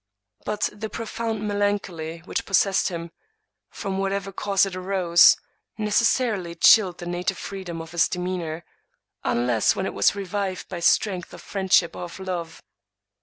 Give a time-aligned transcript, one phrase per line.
[0.45, 3.11] But the profound melancholy which possessed him,
[3.69, 5.37] from whatever cause it arose,
[5.77, 8.65] necessarily chilled the native freedom of his demeanor,
[9.23, 12.63] unless when it was revived by strength of friend ship or of love.